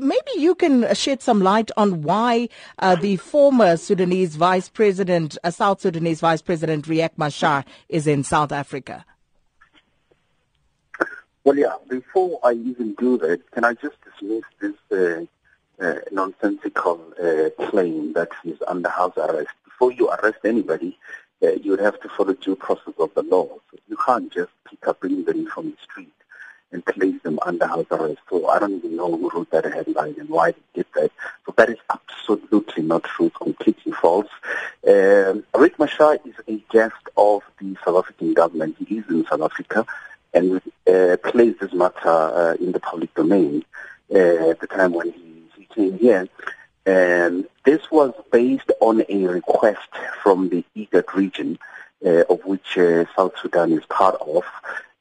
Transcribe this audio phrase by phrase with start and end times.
[0.00, 2.48] maybe you can shed some light on why
[2.78, 8.24] uh, the former Sudanese Vice President, uh, South Sudanese Vice President Riek Machar is in
[8.24, 9.04] South Africa.
[11.44, 17.00] Well, yeah, before I even do that, can I just dismiss this uh, uh, nonsensical
[17.22, 19.50] uh, claim that he's under house arrest?
[19.64, 20.98] Before you arrest anybody,
[21.42, 23.46] uh, you would have to follow due process of the law.
[23.70, 26.12] So you can't just pick up anybody from the street
[26.72, 28.18] and place them under house arrest.
[28.28, 31.10] So I don't even know who wrote that headline and why they did that.
[31.44, 33.30] So that is absolutely not true.
[33.30, 34.28] Completely false.
[34.86, 38.76] Um, Riek Machar is a guest of the South African government.
[38.78, 39.86] He is in South Africa
[40.34, 43.64] and uh, placed this matter uh, in the public domain
[44.14, 46.28] uh, at the time when he, he came here.
[46.84, 49.88] And this was based on a request
[50.22, 51.58] from the IGAD region,
[52.04, 54.44] uh, of which uh, South Sudan is part of.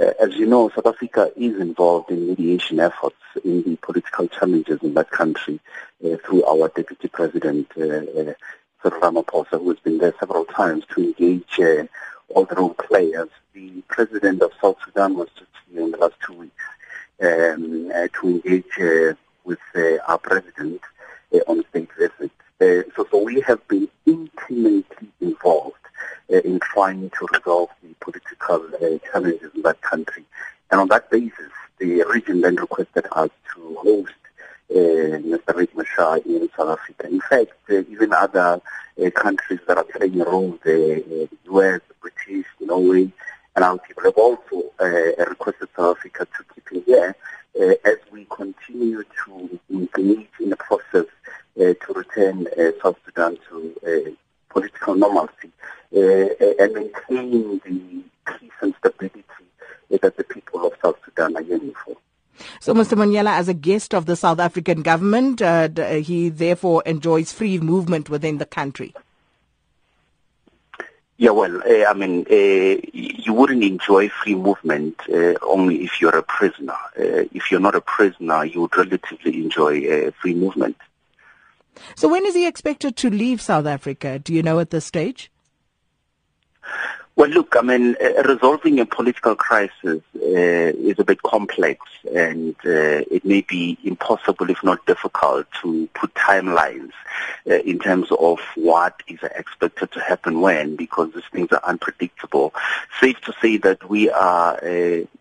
[0.00, 4.78] Uh, as you know, South Africa is involved in mediation efforts in the political challenges
[4.82, 5.60] in that country
[6.02, 8.34] uh, through our Deputy President, uh, uh,
[8.82, 11.84] Cyril Ramaphosa, who has been there several times to engage uh,
[12.30, 13.28] all the role players.
[13.52, 16.64] The President of South Sudan was just here in the last two weeks
[17.20, 19.58] um, uh, to engage uh, with
[20.08, 20.80] our President
[21.46, 22.30] on state visit.
[22.96, 25.76] So, so we have been intimately involved
[26.28, 27.70] in trying to resolve
[28.40, 30.24] political uh, challenges in that country.
[30.70, 34.12] And on that basis, the region then requested us to host
[34.70, 35.54] uh, Mr.
[35.54, 37.06] Riek Machar in South Africa.
[37.08, 38.60] In fact, uh, even other
[39.04, 43.10] uh, countries that are playing a role there, uh, the US, the British, Norway,
[43.56, 47.16] and our people have also uh, requested South Africa to keep him here
[47.60, 51.06] uh, as we continue to engage in the process
[51.60, 52.46] uh, to return
[52.80, 54.16] South Sudan to
[54.48, 55.50] political normalcy
[55.92, 58.04] and maintain the
[58.62, 59.24] and stability
[60.00, 61.96] that the people of South Sudan are yearning for.
[62.60, 62.96] So, Mr.
[62.96, 68.08] Monyela, as a guest of the South African government, uh, he therefore enjoys free movement
[68.08, 68.94] within the country.
[71.18, 76.16] Yeah, well, uh, I mean, uh, you wouldn't enjoy free movement uh, only if you're
[76.16, 76.76] a prisoner.
[76.96, 80.78] if you're not a prisoner, you would relatively enjoy free movement.
[81.94, 84.18] So when is he expected to leave South Africa?
[84.18, 85.30] Do you know at this stage?
[87.20, 91.86] Well, look, I mean, uh, resolving a political crisis uh, is a bit complex
[92.16, 96.92] and uh, it may be impossible, if not difficult, to put timelines
[97.46, 102.54] uh, in terms of what is expected to happen when because these things are unpredictable.
[102.98, 104.58] Safe to say that we are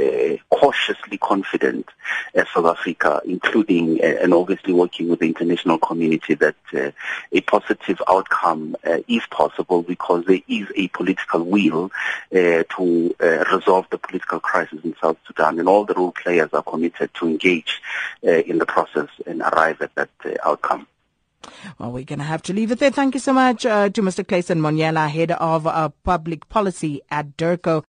[0.00, 1.88] uh, uh, cautiously confident
[2.34, 6.56] as South Africa, including and obviously working with the international community that
[7.32, 8.76] a positive outcome
[9.08, 11.90] is possible because there is a political will
[12.32, 16.50] uh, to uh, resolve the political crisis in South Sudan, and all the role players
[16.52, 17.80] are committed to engage
[18.26, 20.86] uh, in the process and arrive at that uh, outcome.
[21.78, 22.90] Well, we're going to have to leave it there.
[22.90, 24.24] Thank you so much uh, to Mr.
[24.24, 27.84] Clayson Monyela, head of uh, public policy at DIRCO.